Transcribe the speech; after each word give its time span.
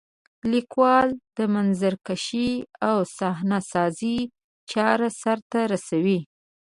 لیکوال 0.51 1.09
د 1.37 1.39
منظرکشۍ 1.53 2.51
او 2.87 2.97
صحنه 3.17 3.59
سازۍ 3.71 4.17
چاره 4.71 5.07
سرته 5.21 5.59
رسوي. 5.71 6.19